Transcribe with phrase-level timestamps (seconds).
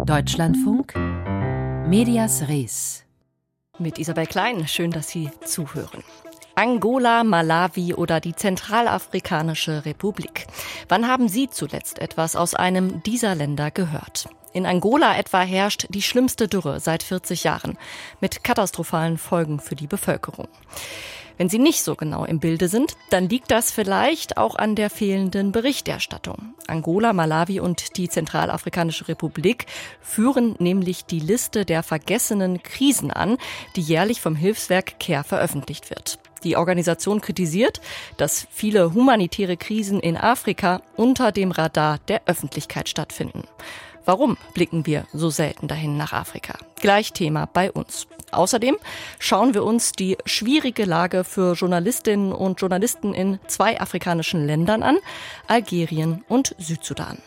[0.00, 0.94] Deutschlandfunk
[1.86, 3.04] Medias Res.
[3.78, 6.02] Mit Isabel Klein, schön, dass Sie zuhören.
[6.56, 10.46] Angola, Malawi oder die Zentralafrikanische Republik.
[10.88, 14.28] Wann haben Sie zuletzt etwas aus einem dieser Länder gehört?
[14.52, 17.78] In Angola etwa herrscht die schlimmste Dürre seit 40 Jahren
[18.20, 20.48] mit katastrophalen Folgen für die Bevölkerung.
[21.42, 24.90] Wenn Sie nicht so genau im Bilde sind, dann liegt das vielleicht auch an der
[24.90, 26.54] fehlenden Berichterstattung.
[26.68, 29.66] Angola, Malawi und die Zentralafrikanische Republik
[30.00, 33.38] führen nämlich die Liste der vergessenen Krisen an,
[33.74, 36.20] die jährlich vom Hilfswerk CARE veröffentlicht wird.
[36.44, 37.80] Die Organisation kritisiert,
[38.18, 43.42] dass viele humanitäre Krisen in Afrika unter dem Radar der Öffentlichkeit stattfinden.
[44.04, 46.58] Warum blicken wir so selten dahin nach Afrika?
[46.80, 48.06] Gleich Thema bei uns.
[48.32, 48.76] Außerdem
[49.18, 54.98] schauen wir uns die schwierige Lage für Journalistinnen und Journalisten in zwei afrikanischen Ländern an,
[55.46, 57.18] Algerien und Südsudan.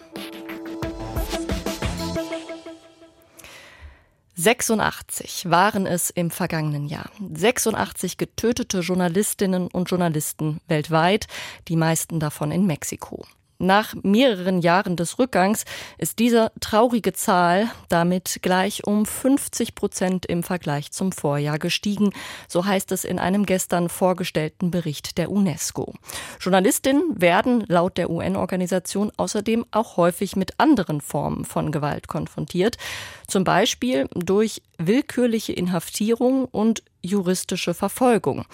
[4.38, 7.10] 86 waren es im vergangenen Jahr.
[7.34, 11.28] 86 getötete Journalistinnen und Journalisten weltweit,
[11.70, 13.26] die meisten davon in Mexiko.
[13.58, 15.64] Nach mehreren Jahren des Rückgangs
[15.98, 22.12] ist diese traurige Zahl damit gleich um 50 Prozent im Vergleich zum Vorjahr gestiegen,
[22.50, 25.94] so heißt es in einem gestern vorgestellten Bericht der UNESCO.
[26.42, 32.78] Journalistinnen werden laut der UN-Organisation außerdem auch häufig mit anderen Formen von Gewalt konfrontiert,
[33.28, 38.46] zum Beispiel durch willkürliche Inhaftierung und juristische Verfolgung.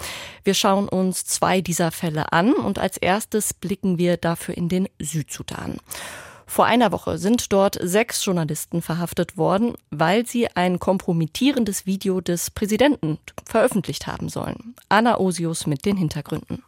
[0.44, 4.88] Wir schauen uns zwei dieser Fälle an und als erstes blicken wir dafür in den
[5.00, 5.78] Südsudan.
[6.46, 12.52] Vor einer Woche sind dort sechs Journalisten verhaftet worden, weil sie ein kompromittierendes Video des
[12.52, 14.76] Präsidenten veröffentlicht haben sollen.
[14.90, 16.62] Anna Osius mit den Hintergründen.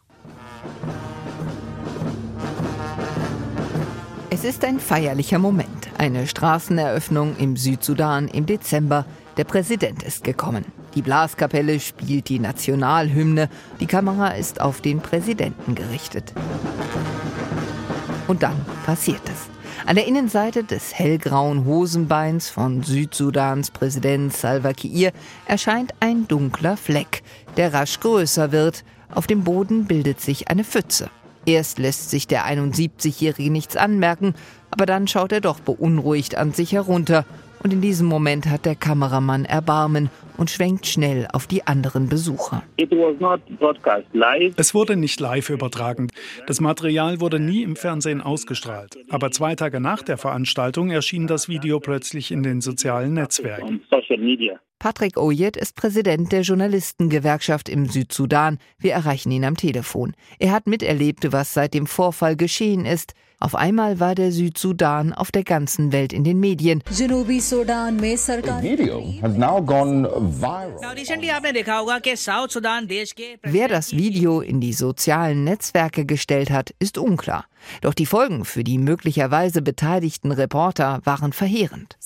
[4.44, 5.88] Es ist ein feierlicher Moment.
[5.98, 9.06] Eine Straßeneröffnung im Südsudan im Dezember.
[9.38, 10.66] Der Präsident ist gekommen.
[10.96, 13.48] Die Blaskapelle spielt die Nationalhymne.
[13.80, 16.34] Die Kamera ist auf den Präsidenten gerichtet.
[18.28, 19.48] Und dann passiert es.
[19.86, 25.14] An der Innenseite des hellgrauen Hosenbeins von Südsudans Präsident Salva Kiir
[25.46, 27.24] erscheint ein dunkler Fleck,
[27.56, 28.84] der rasch größer wird.
[29.10, 31.10] Auf dem Boden bildet sich eine Pfütze.
[31.46, 34.34] Erst lässt sich der 71-Jährige nichts anmerken,
[34.72, 37.26] aber dann schaut er doch beunruhigt an sich herunter
[37.64, 42.64] und in diesem Moment hat der Kameramann Erbarmen und schwenkt schnell auf die anderen Besucher.
[44.58, 46.08] Es wurde nicht live übertragen.
[46.46, 48.98] Das Material wurde nie im Fernsehen ausgestrahlt.
[49.10, 53.82] Aber zwei Tage nach der Veranstaltung erschien das Video plötzlich in den sozialen Netzwerken.
[54.84, 58.60] Patrick Oyed ist Präsident der Journalistengewerkschaft im Südsudan.
[58.78, 60.14] Wir erreichen ihn am Telefon.
[60.40, 63.14] Er hat miterlebt, was seit dem Vorfall geschehen ist.
[63.44, 66.82] Auf einmal war der Südsudan auf der ganzen Welt in den Medien.
[66.90, 70.72] The video has now gone viral.
[73.44, 77.44] Wer das Video in die sozialen Netzwerke gestellt hat, ist unklar.
[77.82, 81.98] Doch die Folgen für die möglicherweise beteiligten Reporter waren verheerend.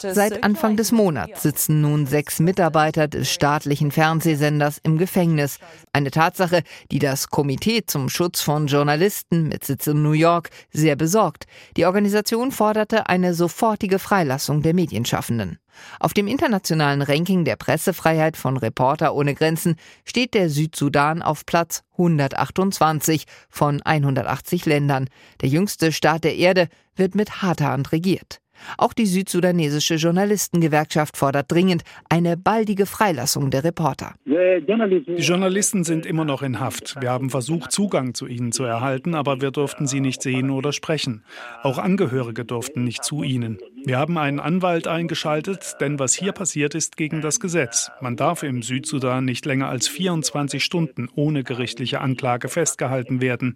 [0.00, 5.58] Seit Anfang des Monats sitzen nun sechs Mitarbeiter des staatlichen Fernsehsenders im Gefängnis.
[5.92, 10.96] Eine Tatsache, die das Komitee zum Schutz von Journalisten mit Sitz in New York sehr
[10.96, 11.46] besorgt.
[11.76, 15.58] Die Organisation forderte eine sofortige Freilassung der Medienschaffenden.
[15.98, 21.82] Auf dem internationalen Ranking der Pressefreiheit von Reporter ohne Grenzen steht der Südsudan auf Platz
[21.92, 25.08] 128 von 180 Ländern.
[25.40, 28.40] Der jüngste Staat der Erde wird mit harter Hand regiert.
[28.78, 34.14] Auch die südsudanesische Journalistengewerkschaft fordert dringend eine baldige Freilassung der Reporter.
[34.26, 37.00] Die Journalisten sind immer noch in Haft.
[37.00, 40.72] Wir haben versucht, Zugang zu ihnen zu erhalten, aber wir durften sie nicht sehen oder
[40.72, 41.24] sprechen.
[41.62, 43.58] Auch Angehörige durften nicht zu ihnen.
[43.84, 47.90] Wir haben einen Anwalt eingeschaltet, denn was hier passiert ist gegen das Gesetz.
[48.00, 53.54] Man darf im Südsudan nicht länger als 24 Stunden ohne gerichtliche Anklage festgehalten werden.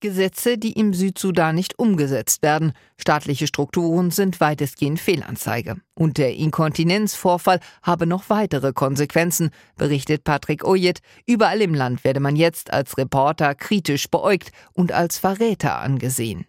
[0.00, 2.72] Gesetze, die im Südsudan nicht umgesetzt werden.
[2.98, 5.76] Staatliche Strukturen sind weitestgehend Fehlanzeige.
[5.94, 11.00] Und der Inkontinenzvorfall habe noch weitere Konsequenzen, berichtet Patrick Oyet.
[11.26, 16.46] Überall im Land werde man jetzt als Reporter kritisch beäugt und als Verräter angesehen.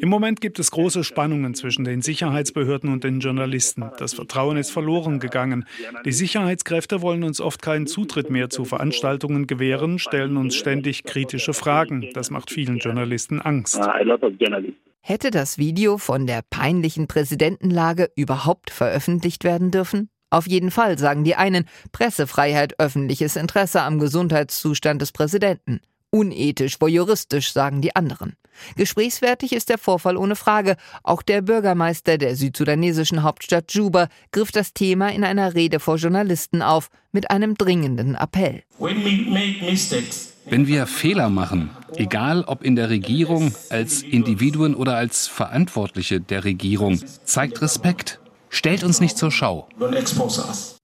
[0.00, 3.90] Im Moment gibt es große Spannungen zwischen den Sicherheitsbehörden und den Journalisten.
[3.98, 5.64] Das Vertrauen ist verloren gegangen.
[6.04, 11.54] Die Sicherheitskräfte wollen uns oft keinen Zutritt mehr zu Veranstaltungen gewähren, stellen uns ständig kritische
[11.54, 12.10] Fragen.
[12.12, 13.80] Das macht vielen Journalisten Angst.
[15.06, 20.08] Hätte das Video von der peinlichen Präsidentenlage überhaupt veröffentlicht werden dürfen?
[20.30, 25.82] Auf jeden Fall, sagen die einen, Pressefreiheit, öffentliches Interesse am Gesundheitszustand des Präsidenten.
[26.08, 28.36] Unethisch, voyeuristisch, sagen die anderen.
[28.76, 30.76] Gesprächswertig ist der Vorfall ohne Frage.
[31.02, 36.62] Auch der Bürgermeister der südsudanesischen Hauptstadt Juba griff das Thema in einer Rede vor Journalisten
[36.62, 38.62] auf mit einem dringenden Appell.
[40.46, 46.44] Wenn wir Fehler machen, egal ob in der Regierung, als Individuen oder als Verantwortliche der
[46.44, 48.20] Regierung, zeigt Respekt.
[48.54, 49.66] Stellt uns nicht zur Schau.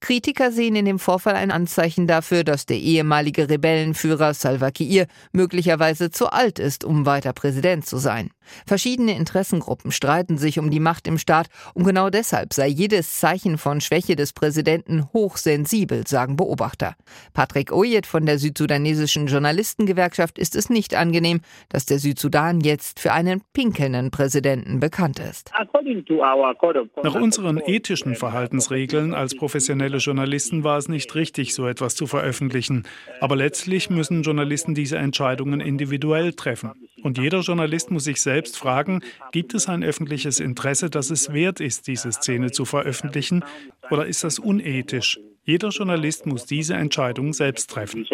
[0.01, 6.11] Kritiker sehen in dem Vorfall ein Anzeichen dafür, dass der ehemalige Rebellenführer Salva Kiir möglicherweise
[6.11, 8.31] zu alt ist, um weiter Präsident zu sein.
[8.65, 13.57] Verschiedene Interessengruppen streiten sich um die Macht im Staat und genau deshalb sei jedes Zeichen
[13.57, 16.95] von Schwäche des Präsidenten hochsensibel, sagen Beobachter.
[17.33, 21.39] Patrick Oyet von der südsudanesischen Journalistengewerkschaft ist es nicht angenehm,
[21.69, 25.51] dass der Südsudan jetzt für einen pinkelnden Präsidenten bekannt ist.
[27.03, 32.83] Nach unseren ethischen Verhaltensregeln als professionelle Journalisten war es nicht richtig, so etwas zu veröffentlichen.
[33.19, 36.71] Aber letztlich müssen Journalisten diese Entscheidungen individuell treffen.
[37.03, 41.59] Und jeder Journalist muss sich selbst fragen, gibt es ein öffentliches Interesse, das es wert
[41.59, 43.43] ist, diese Szene zu veröffentlichen,
[43.89, 45.19] oder ist das unethisch?
[45.43, 48.05] Jeder Journalist muss diese Entscheidung selbst treffen.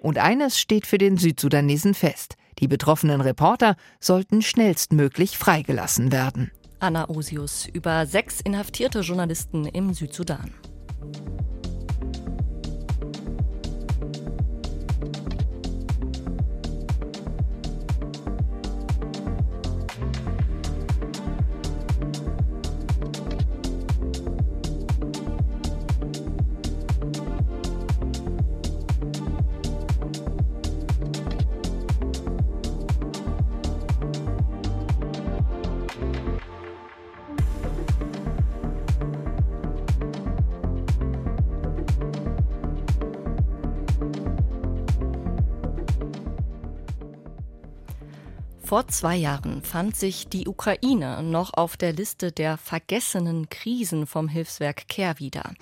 [0.00, 2.36] Und eines steht für den Südsudanesen fest.
[2.58, 6.50] Die betroffenen Reporter sollten schnellstmöglich freigelassen werden.
[6.80, 10.52] Anna Osius über sechs inhaftierte Journalisten im Südsudan.
[48.68, 54.28] Vor zwei Jahren fand sich die Ukraine noch auf der Liste der vergessenen Krisen vom
[54.28, 55.54] Hilfswerk CARE wieder.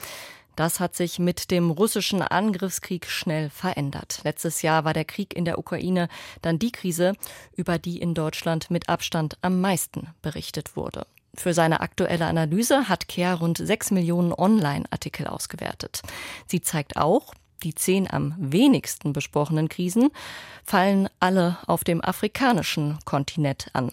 [0.56, 4.22] Das hat sich mit dem russischen Angriffskrieg schnell verändert.
[4.24, 6.08] Letztes Jahr war der Krieg in der Ukraine
[6.42, 7.12] dann die Krise,
[7.54, 11.06] über die in Deutschland mit Abstand am meisten berichtet wurde.
[11.36, 16.02] Für seine aktuelle Analyse hat CARE rund sechs Millionen Online-Artikel ausgewertet.
[16.48, 20.10] Sie zeigt auch, die zehn am wenigsten besprochenen Krisen
[20.64, 23.92] fallen alle auf dem afrikanischen Kontinent an.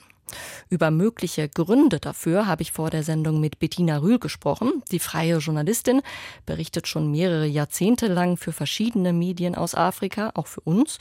[0.70, 4.84] Über mögliche Gründe dafür habe ich vor der Sendung mit Bettina Rühl gesprochen.
[4.92, 6.02] Die freie Journalistin
[6.46, 11.00] berichtet schon mehrere Jahrzehnte lang für verschiedene Medien aus Afrika, auch für uns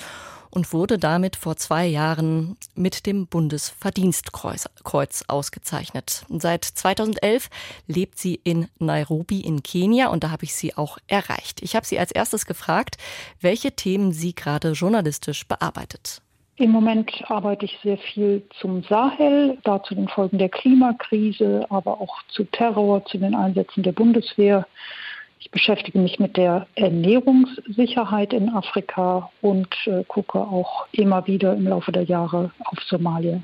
[0.52, 6.26] und wurde damit vor zwei Jahren mit dem Bundesverdienstkreuz ausgezeichnet.
[6.28, 7.48] Seit 2011
[7.86, 11.62] lebt sie in Nairobi in Kenia und da habe ich sie auch erreicht.
[11.62, 12.98] Ich habe sie als erstes gefragt,
[13.40, 16.20] welche Themen sie gerade journalistisch bearbeitet.
[16.56, 22.00] Im Moment arbeite ich sehr viel zum Sahel, da zu den Folgen der Klimakrise, aber
[22.00, 24.66] auch zu Terror, zu den Einsätzen der Bundeswehr
[25.44, 31.66] ich beschäftige mich mit der Ernährungssicherheit in Afrika und äh, gucke auch immer wieder im
[31.66, 33.42] Laufe der Jahre auf Somalia.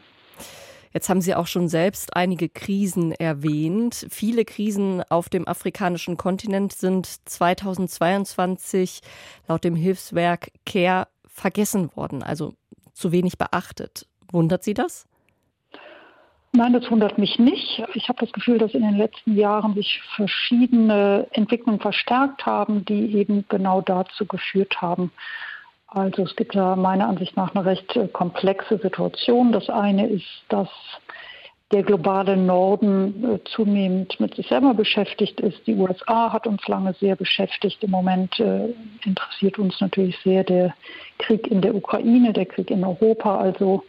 [0.93, 4.06] Jetzt haben Sie auch schon selbst einige Krisen erwähnt.
[4.11, 9.00] Viele Krisen auf dem afrikanischen Kontinent sind 2022
[9.49, 12.54] laut dem Hilfswerk CARE vergessen worden, also
[12.98, 14.06] zu wenig beachtet.
[14.30, 15.06] Wundert Sie das?
[16.52, 17.84] Nein, das wundert mich nicht.
[17.94, 23.14] Ich habe das Gefühl, dass in den letzten Jahren sich verschiedene Entwicklungen verstärkt haben, die
[23.16, 25.12] eben genau dazu geführt haben.
[25.88, 29.52] Also es gibt da meiner Ansicht nach eine recht äh, komplexe Situation.
[29.52, 30.68] Das eine ist, dass
[31.70, 35.66] der globale Norden äh, zunehmend mit sich selber beschäftigt ist.
[35.66, 37.84] Die USA hat uns lange sehr beschäftigt.
[37.84, 38.72] Im Moment äh,
[39.04, 40.75] interessiert uns natürlich sehr der
[41.18, 43.37] Krieg in der Ukraine, der Krieg in Europa.
[43.37, 43.84] Also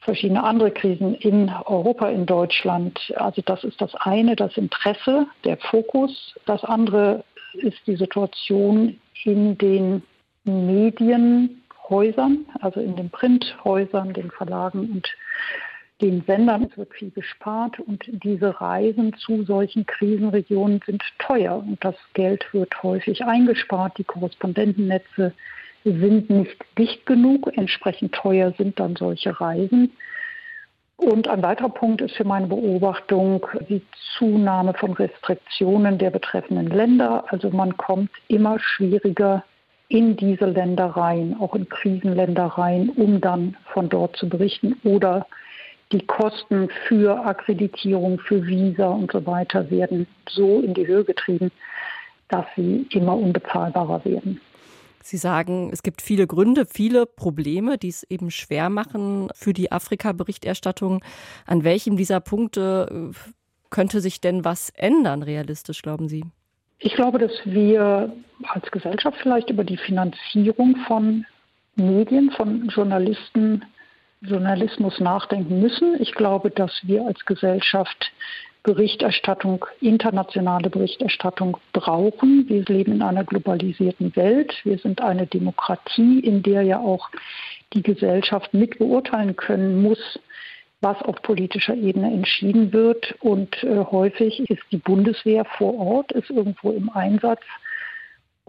[0.00, 2.98] verschiedene andere Krisen in Europa, in Deutschland.
[3.16, 6.34] Also das ist das eine, das Interesse, der Fokus.
[6.46, 10.02] Das andere ist die Situation in den
[10.44, 15.08] Medienhäusern, also in den Printhäusern, den Verlagen und
[16.00, 16.70] den Sendern.
[16.76, 22.82] Wird viel gespart und diese Reisen zu solchen Krisenregionen sind teuer und das Geld wird
[22.82, 23.98] häufig eingespart.
[23.98, 25.32] Die Korrespondentennetze
[25.84, 27.50] sind nicht dicht genug.
[27.56, 29.92] Entsprechend teuer sind dann solche Reisen.
[30.96, 33.82] Und ein weiterer Punkt ist für meine Beobachtung die
[34.18, 37.24] Zunahme von Restriktionen der betreffenden Länder.
[37.28, 39.44] Also man kommt immer schwieriger
[39.88, 45.26] in diese Länder rein, auch in Krisenländer rein, um dann von dort zu berichten oder
[45.92, 51.50] die Kosten für Akkreditierung, für Visa und so weiter werden so in die Höhe getrieben,
[52.28, 54.40] dass sie immer unbezahlbarer werden.
[55.02, 59.72] Sie sagen, es gibt viele Gründe, viele Probleme, die es eben schwer machen für die
[59.72, 61.02] Afrika-Berichterstattung.
[61.46, 63.30] An welchem dieser Punkte äh,
[63.70, 66.24] könnte sich denn was ändern, realistisch, glauben Sie?
[66.80, 71.24] Ich glaube, dass wir als Gesellschaft vielleicht über die Finanzierung von
[71.76, 73.62] Medien, von Journalisten,
[74.20, 76.00] Journalismus nachdenken müssen.
[76.00, 78.12] Ich glaube, dass wir als Gesellschaft
[78.62, 82.48] Berichterstattung, internationale Berichterstattung brauchen.
[82.48, 84.54] Wir leben in einer globalisierten Welt.
[84.64, 87.08] Wir sind eine Demokratie, in der ja auch
[87.72, 90.18] die Gesellschaft mit beurteilen können muss,
[90.80, 93.14] was auf politischer Ebene entschieden wird.
[93.20, 97.42] Und äh, häufig ist die Bundeswehr vor Ort, ist irgendwo im Einsatz.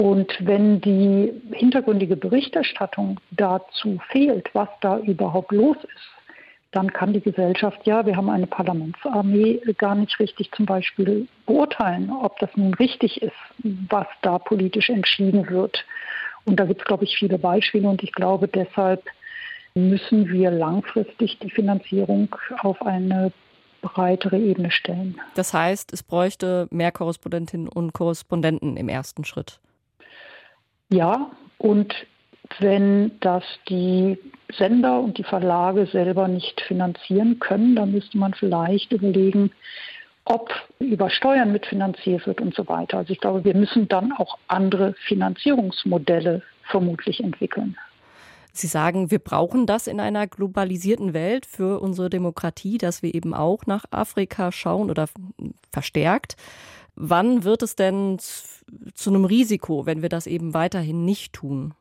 [0.01, 6.09] Und wenn die hintergründige Berichterstattung dazu fehlt, was da überhaupt los ist,
[6.71, 12.11] dann kann die Gesellschaft ja, wir haben eine Parlamentsarmee, gar nicht richtig zum Beispiel beurteilen,
[12.11, 13.35] ob das nun richtig ist,
[13.89, 15.83] was da politisch entschieden wird.
[16.45, 19.03] Und da gibt es, glaube ich, viele Beispiele und ich glaube, deshalb
[19.75, 23.33] müssen wir langfristig die Finanzierung auf eine
[23.81, 25.19] breitere Ebene stellen.
[25.35, 29.59] Das heißt, es bräuchte mehr Korrespondentinnen und Korrespondenten im ersten Schritt.
[30.89, 31.93] Ja, und
[32.59, 34.17] wenn das die
[34.57, 39.51] Sender und die Verlage selber nicht finanzieren können, dann müsste man vielleicht überlegen,
[40.25, 42.97] ob über Steuern mitfinanziert wird und so weiter.
[42.99, 47.77] Also ich glaube, wir müssen dann auch andere Finanzierungsmodelle vermutlich entwickeln.
[48.51, 53.33] Sie sagen, wir brauchen das in einer globalisierten Welt für unsere Demokratie, dass wir eben
[53.33, 55.07] auch nach Afrika schauen oder
[55.71, 56.35] verstärkt.
[57.01, 61.73] Wann wird es denn zu einem Risiko, wenn wir das eben weiterhin nicht tun?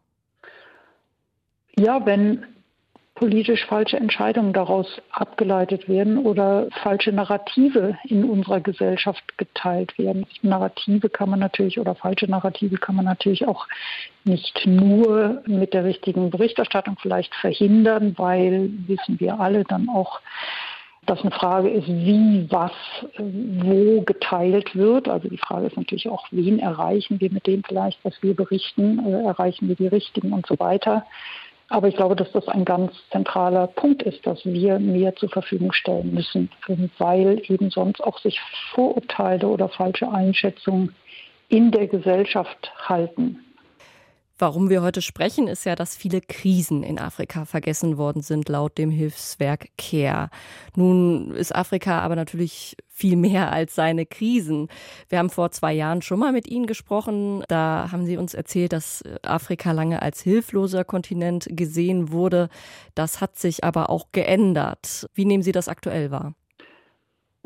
[1.76, 2.46] Ja, wenn
[3.16, 10.25] politisch falsche Entscheidungen daraus abgeleitet werden oder falsche Narrative in unserer Gesellschaft geteilt werden.
[10.42, 13.66] Narrative kann man natürlich oder falsche Narrative kann man natürlich auch
[14.22, 20.20] nicht nur mit der richtigen Berichterstattung vielleicht verhindern, weil wissen wir alle dann auch,
[21.08, 22.72] dass eine Frage ist, wie was
[23.18, 25.08] wo geteilt wird.
[25.08, 29.04] Also die Frage ist natürlich auch, wen erreichen wir mit dem vielleicht, was wir berichten,
[29.06, 31.04] äh, erreichen wir die Richtigen und so weiter.
[31.70, 35.72] Aber ich glaube, dass das ein ganz zentraler Punkt ist, dass wir mehr zur Verfügung
[35.72, 36.50] stellen müssen,
[36.98, 38.40] weil eben sonst auch sich
[38.72, 40.94] Vorurteile oder falsche Einschätzungen
[41.48, 43.44] in der Gesellschaft halten.
[44.40, 48.78] Warum wir heute sprechen, ist ja, dass viele Krisen in Afrika vergessen worden sind, laut
[48.78, 50.30] dem Hilfswerk CARE.
[50.76, 54.68] Nun ist Afrika aber natürlich viel mehr als seine Krisen.
[55.09, 57.42] Wir haben vor zwei Jahren schon mal mit Ihnen gesprochen.
[57.49, 62.49] Da haben Sie uns erzählt, dass Afrika lange als hilfloser Kontinent gesehen wurde.
[62.95, 65.09] Das hat sich aber auch geändert.
[65.14, 66.35] Wie nehmen Sie das aktuell wahr?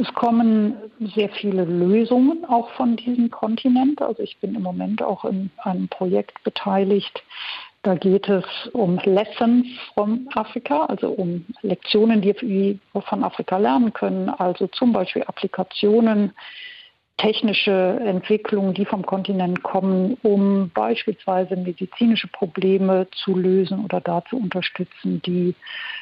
[0.03, 0.75] Es kommen
[1.15, 4.03] sehr viele Lösungen auch von diesem Kontinent.
[4.03, 7.23] Also ich bin im Moment auch in einem Projekt beteiligt.
[7.85, 13.93] Da geht es um Lessons from Africa, also um Lektionen, die wir von Afrika lernen
[13.93, 14.29] können.
[14.29, 16.33] Also zum Beispiel Applikationen,
[17.19, 24.37] technische Entwicklungen, die vom Kontinent kommen, um beispielsweise medizinische Probleme zu lösen oder da zu
[24.37, 25.55] unterstützen, die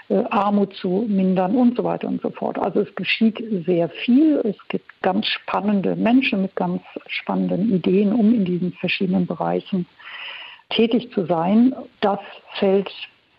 [0.09, 2.59] äh, Armut zu mindern und so weiter und so fort.
[2.59, 4.41] Also es geschieht sehr viel.
[4.45, 9.87] Es gibt ganz spannende Menschen mit ganz spannenden Ideen, um in diesen verschiedenen Bereichen
[10.71, 11.75] tätig zu sein.
[12.01, 12.21] Das
[12.55, 12.91] fällt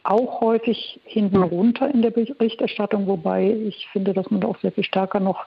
[0.03, 4.71] auch häufig hinten runter in der Berichterstattung, wobei ich finde, dass man da auch sehr
[4.71, 5.45] viel stärker noch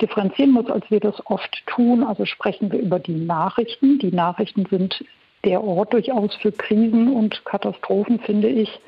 [0.00, 2.02] differenzieren muss, als wir das oft tun.
[2.02, 3.98] Also sprechen wir über die Nachrichten.
[3.98, 5.04] Die Nachrichten sind
[5.44, 8.80] der Ort durchaus für Krisen und Katastrophen, finde ich.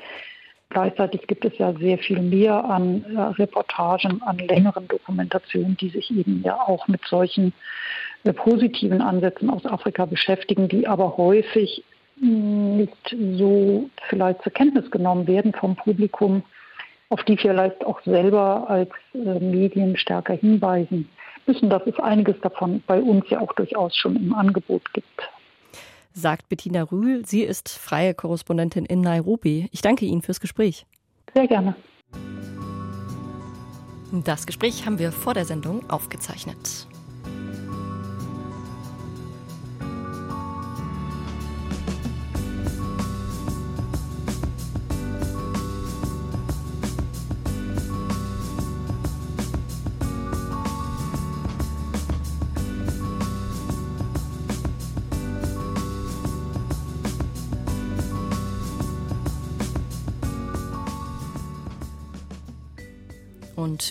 [0.69, 6.09] Gleichzeitig gibt es ja sehr viel mehr an äh, Reportagen, an längeren Dokumentationen, die sich
[6.09, 7.53] eben ja auch mit solchen
[8.23, 11.83] äh, positiven Ansätzen aus Afrika beschäftigen, die aber häufig
[12.23, 16.43] nicht so vielleicht zur Kenntnis genommen werden vom Publikum,
[17.09, 21.09] auf die vielleicht auch selber als äh, Medien stärker hinweisen
[21.45, 25.29] müssen, dass es einiges davon bei uns ja auch durchaus schon im Angebot gibt.
[26.13, 27.25] Sagt Bettina Rühl.
[27.25, 29.67] Sie ist freie Korrespondentin in Nairobi.
[29.71, 30.85] Ich danke Ihnen fürs Gespräch.
[31.33, 31.75] Sehr gerne.
[34.11, 36.87] Das Gespräch haben wir vor der Sendung aufgezeichnet.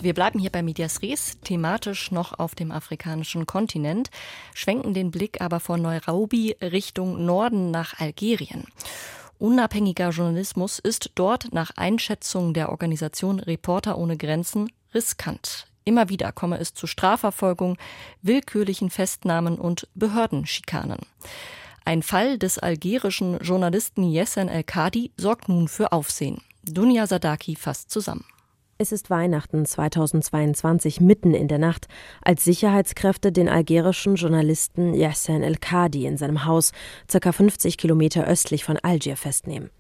[0.00, 4.11] Wir bleiben hier bei Medias Res, thematisch noch auf dem afrikanischen Kontinent,
[4.54, 8.64] schwenken den Blick aber von Nairobi Richtung Norden nach Algerien.
[9.38, 15.66] Unabhängiger Journalismus ist dort nach Einschätzung der Organisation Reporter ohne Grenzen riskant.
[15.84, 17.76] Immer wieder komme es zu Strafverfolgung,
[18.22, 21.00] willkürlichen Festnahmen und Behördenschikanen.
[21.84, 26.40] Ein Fall des algerischen Journalisten Yessen El-Kadi sorgt nun für Aufsehen.
[26.62, 28.25] Dunja Sadaki fasst zusammen.
[28.83, 31.87] Es ist Weihnachten 2022 mitten in der Nacht,
[32.21, 36.73] als Sicherheitskräfte den algerischen Journalisten Yassen El-Kadi in seinem Haus
[37.07, 37.31] ca.
[37.31, 39.71] 50 Kilometer östlich von Algier festnehmen.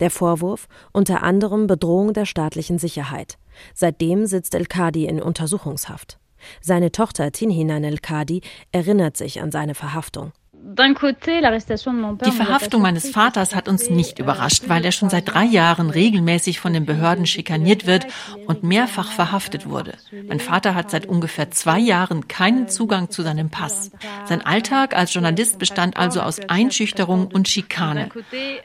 [0.00, 3.36] Der Vorwurf unter anderem Bedrohung der staatlichen Sicherheit.
[3.74, 6.18] Seitdem sitzt El-Kadi in Untersuchungshaft.
[6.62, 8.40] Seine Tochter Tinhinan El-Kadi
[8.72, 10.32] erinnert sich an seine Verhaftung.
[10.78, 16.60] Die Verhaftung meines Vaters hat uns nicht überrascht, weil er schon seit drei Jahren regelmäßig
[16.60, 18.06] von den Behörden schikaniert wird
[18.46, 19.94] und mehrfach verhaftet wurde.
[20.28, 23.90] Mein Vater hat seit ungefähr zwei Jahren keinen Zugang zu seinem Pass.
[24.26, 28.10] Sein Alltag als Journalist bestand also aus Einschüchterung und Schikane.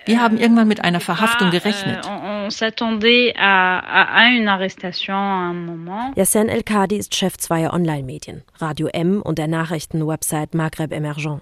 [0.06, 2.06] Wir haben irgendwann mit einer Verhaftung gerechnet.
[6.16, 11.42] Yassen El-Kadi ist Chef zweier Online-Medien, Radio M und der Nachrichtenwebsite Maghreb Emergent.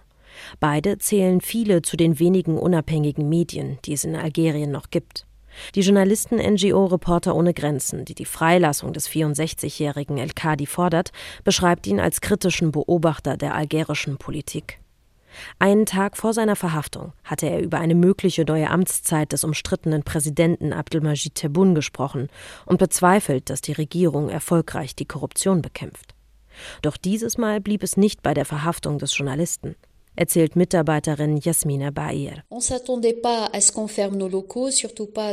[0.59, 5.25] Beide zählen viele zu den wenigen unabhängigen Medien, die es in Algerien noch gibt.
[5.75, 11.11] Die Journalisten-NGO Reporter ohne Grenzen, die die Freilassung des 64-jährigen El-Kadi fordert,
[11.43, 14.79] beschreibt ihn als kritischen Beobachter der algerischen Politik.
[15.59, 20.73] Einen Tag vor seiner Verhaftung hatte er über eine mögliche neue Amtszeit des umstrittenen Präsidenten
[20.73, 22.29] Abdelmajid Tebboune gesprochen
[22.65, 26.15] und bezweifelt, dass die Regierung erfolgreich die Korruption bekämpft.
[26.81, 29.75] Doch dieses Mal blieb es nicht bei der Verhaftung des Journalisten
[30.19, 32.43] erzählt Mitarbeiterin Jasmina Bair.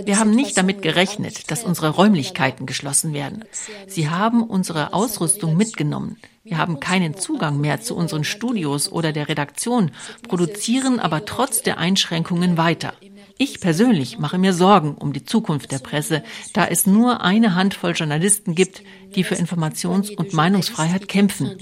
[0.07, 3.45] Wir haben nicht damit gerechnet, dass unsere Räumlichkeiten geschlossen werden.
[3.89, 6.19] Sie haben unsere Ausrüstung mitgenommen.
[6.45, 9.91] Wir haben keinen Zugang mehr zu unseren Studios oder der Redaktion,
[10.29, 12.93] produzieren aber trotz der Einschränkungen weiter.
[13.39, 16.23] Ich persönlich mache mir Sorgen um die Zukunft der Presse,
[16.55, 18.83] da es nur eine Handvoll Journalisten gibt,
[19.15, 21.55] die für Informations- und Meinungsfreiheit kämpfen.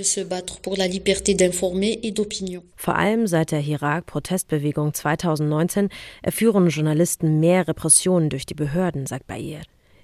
[2.77, 5.89] Vor allem seit der Irak-Protestbewegung 2019
[6.23, 9.63] erführen Journalisten mehr Repressionen durch die Behörden, sagt Bayer.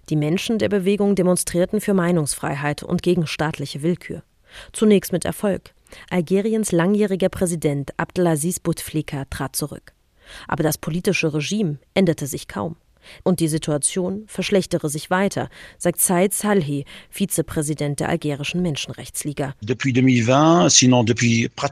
[0.09, 4.25] Die Menschen der Bewegung demonstrierten für Meinungsfreiheit und gegen staatliche Willkür.
[4.73, 5.73] Zunächst mit Erfolg.
[6.11, 9.93] Algeriens langjähriger Präsident Abdelaziz Bouteflika trat zurück.
[10.49, 12.77] Aber das politische Regime änderte sich kaum.
[13.25, 19.55] Und die Situation verschlechtere sich weiter, sagt Said Salhi, Vizepräsident der algerischen Menschenrechtsliga.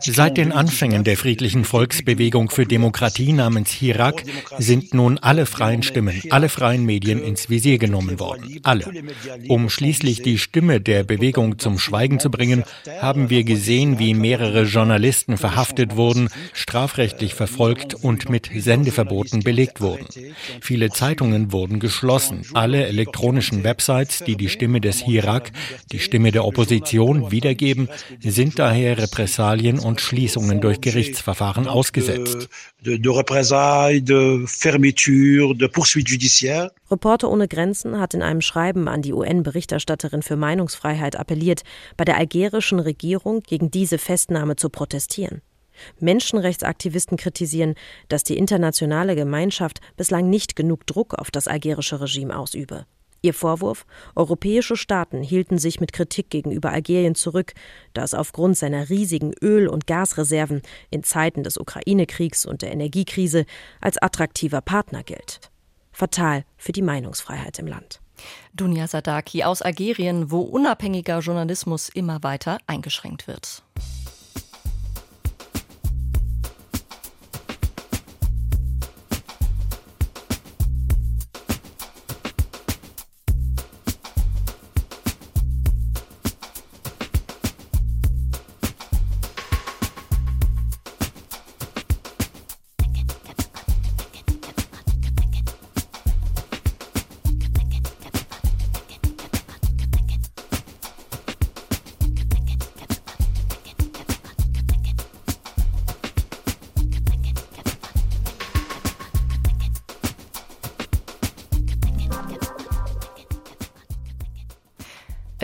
[0.01, 4.25] Seit den Anfängen der friedlichen Volksbewegung für Demokratie namens Hirak
[4.59, 8.61] sind nun alle freien Stimmen, alle freien Medien ins Visier genommen worden.
[8.63, 8.91] Alle.
[9.49, 12.65] Um schließlich die Stimme der Bewegung zum Schweigen zu bringen,
[13.01, 20.07] haben wir gesehen, wie mehrere Journalisten verhaftet wurden, strafrechtlich verfolgt und mit Sendeverboten belegt wurden.
[20.61, 22.43] Viele Zeitungen Zeitungen wurden geschlossen.
[22.55, 25.51] Alle elektronischen Websites, die die Stimme des Hirak,
[25.91, 27.89] die Stimme der Opposition wiedergeben,
[28.21, 32.49] sind daher Repressalien und Schließungen durch Gerichtsverfahren ausgesetzt.
[36.91, 41.63] Reporter ohne Grenzen hat in einem Schreiben an die UN-Berichterstatterin für Meinungsfreiheit appelliert,
[41.97, 45.43] bei der algerischen Regierung gegen diese Festnahme zu protestieren.
[46.01, 47.75] Menschenrechtsaktivisten kritisieren,
[48.09, 52.87] dass die internationale Gemeinschaft bislang nicht genug Druck auf das algerische Regime ausübe.
[53.21, 57.53] Ihr Vorwurf, europäische Staaten hielten sich mit Kritik gegenüber Algerien zurück,
[57.93, 63.45] da es aufgrund seiner riesigen Öl- und Gasreserven in Zeiten des Ukraine-Kriegs und der Energiekrise
[63.81, 65.41] als attraktiver Partner gilt.
[65.91, 68.01] Fatal für die Meinungsfreiheit im Land.
[68.55, 73.63] Dunja Sadaki aus Algerien, wo unabhängiger Journalismus immer weiter eingeschränkt wird.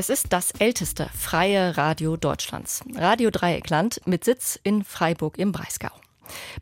[0.05, 2.85] Es ist das älteste freie Radio Deutschlands.
[2.95, 5.89] Radio Dreieckland mit Sitz in Freiburg im Breisgau.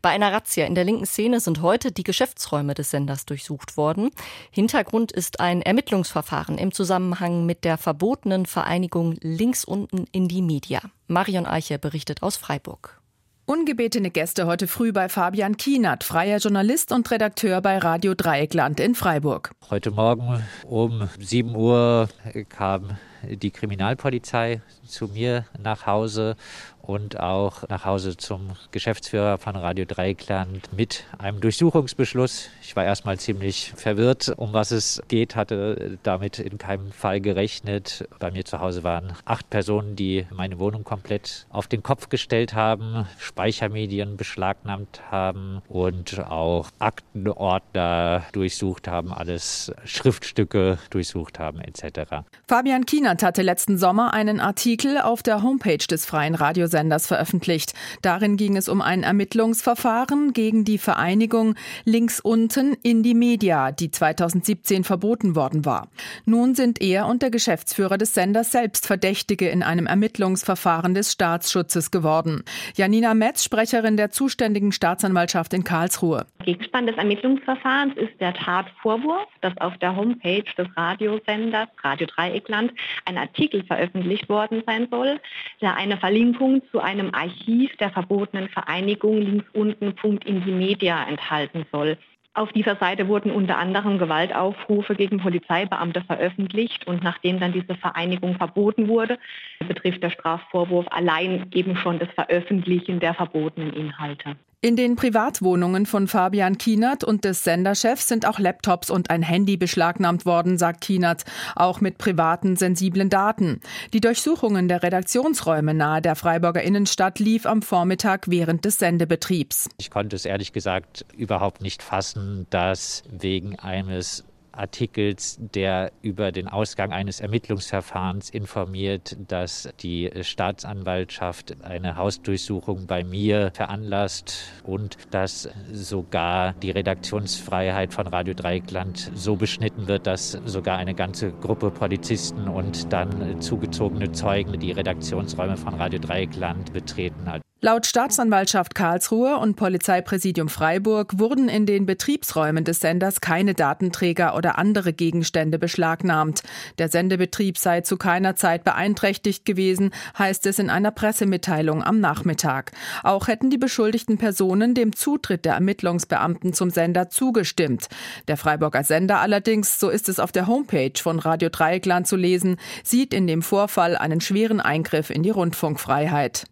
[0.01, 4.11] Bei einer Razzia in der linken Szene sind heute die Geschäftsräume des Senders durchsucht worden.
[4.49, 10.79] Hintergrund ist ein Ermittlungsverfahren im Zusammenhang mit der verbotenen Vereinigung Links unten in die Media.
[11.07, 13.01] Marion Eiche berichtet aus Freiburg.
[13.45, 18.95] Ungebetene Gäste heute früh bei Fabian Kienert, freier Journalist und Redakteur bei Radio Dreieckland in
[18.95, 19.51] Freiburg.
[19.69, 22.07] Heute Morgen um 7 Uhr
[22.47, 26.35] kam die Kriminalpolizei zu mir nach Hause
[26.83, 32.49] und auch nach Hause zum Geschäftsführer von Radio Dreikland mit einem Durchsuchungsbeschluss.
[32.61, 38.07] Ich war erstmal ziemlich verwirrt, um was es geht, hatte damit in keinem Fall gerechnet.
[38.19, 42.53] Bei mir zu Hause waren acht Personen, die meine Wohnung komplett auf den Kopf gestellt
[42.53, 52.23] haben, Speichermedien beschlagnahmt haben und auch Aktenordner durchsucht haben, alles Schriftstücke durchsucht haben etc.
[52.47, 57.73] Fabian Kienert hatte letzten Sommer einen Artikel auf der Homepage des Freien Radios Radiosenders veröffentlicht.
[58.01, 63.91] Darin ging es um ein Ermittlungsverfahren gegen die Vereinigung Links unten in die Media, die
[63.91, 65.89] 2017 verboten worden war.
[66.25, 71.91] Nun sind er und der Geschäftsführer des Senders selbst Verdächtige in einem Ermittlungsverfahren des Staatsschutzes
[71.91, 72.43] geworden.
[72.75, 76.25] Janina Metz, Sprecherin der zuständigen Staatsanwaltschaft in Karlsruhe.
[76.45, 82.71] Gegenstand des Ermittlungsverfahrens ist der Tatvorwurf, dass auf der Homepage des Radiosenders Radio Dreieckland
[83.05, 85.19] ein Artikel veröffentlicht worden sein soll,
[85.61, 91.03] der eine Verlinkung zu einem Archiv der verbotenen Vereinigung links unten Punkt in die Media
[91.07, 91.97] enthalten soll.
[92.35, 98.37] Auf dieser Seite wurden unter anderem Gewaltaufrufe gegen Polizeibeamte veröffentlicht und nachdem dann diese Vereinigung
[98.37, 99.19] verboten wurde,
[99.59, 104.35] betrifft der Strafvorwurf allein eben schon das Veröffentlichen der verbotenen Inhalte.
[104.65, 109.57] In den Privatwohnungen von Fabian Kienert und des Senderchefs sind auch Laptops und ein Handy
[109.57, 111.25] beschlagnahmt worden, sagt Kienert,
[111.57, 113.59] auch mit privaten sensiblen Daten.
[113.91, 119.67] Die Durchsuchungen der Redaktionsräume nahe der Freiburger Innenstadt lief am Vormittag während des Sendebetriebs.
[119.79, 124.23] Ich konnte es ehrlich gesagt überhaupt nicht fassen, dass wegen eines
[124.53, 133.51] Artikels, der über den Ausgang eines Ermittlungsverfahrens informiert, dass die Staatsanwaltschaft eine Hausdurchsuchung bei mir
[133.53, 140.95] veranlasst und dass sogar die Redaktionsfreiheit von Radio Dreieckland so beschnitten wird, dass sogar eine
[140.95, 147.41] ganze Gruppe Polizisten und dann zugezogene Zeugen die Redaktionsräume von Radio Dreieckland betreten hat.
[147.65, 154.57] Laut Staatsanwaltschaft Karlsruhe und Polizeipräsidium Freiburg wurden in den Betriebsräumen des Senders keine Datenträger oder
[154.57, 156.43] andere Gegenstände beschlagnahmt.
[156.77, 162.73] Der Sendebetrieb sei zu keiner Zeit beeinträchtigt gewesen, heißt es in einer Pressemitteilung am Nachmittag.
[163.01, 167.87] Auch hätten die beschuldigten Personen dem Zutritt der Ermittlungsbeamten zum Sender zugestimmt.
[168.27, 172.57] Der Freiburger Sender allerdings, so ist es auf der Homepage von Radio Dreieckland zu lesen,
[172.83, 176.43] sieht in dem Vorfall einen schweren Eingriff in die Rundfunkfreiheit.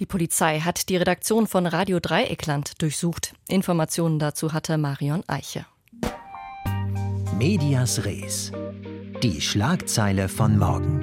[0.00, 3.34] Die Polizei hat die Redaktion von Radio Dreieckland durchsucht.
[3.48, 5.66] Informationen dazu hatte Marion Eiche.
[7.38, 8.52] Medias Res.
[9.22, 11.00] Die Schlagzeile von morgen.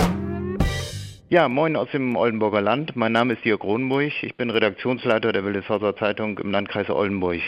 [1.30, 2.96] Ja, moin aus dem Oldenburger Land.
[2.96, 4.12] Mein Name ist Jörg Kronburg.
[4.22, 7.42] Ich bin Redaktionsleiter der Wildeshauser Zeitung im Landkreis Oldenburg.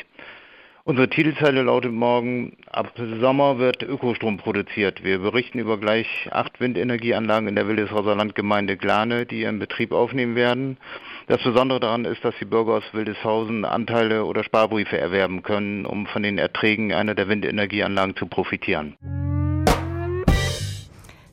[0.88, 5.04] Unsere Titelzeile lautet morgen, ab Sommer wird Ökostrom produziert.
[5.04, 10.38] Wir berichten über gleich acht Windenergieanlagen in der Wildeshauser Landgemeinde Glane, die ihren Betrieb aufnehmen
[10.38, 10.78] werden.
[11.28, 16.06] Das Besondere daran ist, dass die Bürger aus Wildeshausen Anteile oder Sparbriefe erwerben können, um
[16.08, 18.96] von den Erträgen einer der Windenergieanlagen zu profitieren.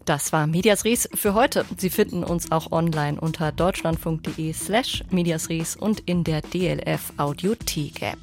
[0.04, 1.64] Das war Medias Res für heute.
[1.78, 8.02] Sie finden uns auch online unter deutschlandfunk.de slash Medias Res und in der DLF Audiothek
[8.02, 8.18] App.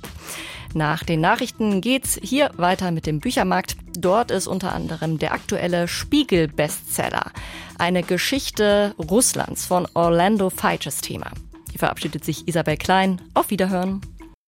[0.74, 3.76] Nach den Nachrichten geht's hier weiter mit dem Büchermarkt.
[3.98, 7.32] Dort ist unter anderem der aktuelle Spiegel-Bestseller.
[7.78, 11.32] Eine Geschichte Russlands von Orlando Feiches Thema.
[11.72, 13.20] Hier verabschiedet sich Isabel Klein.
[13.34, 14.02] Auf Wiederhören.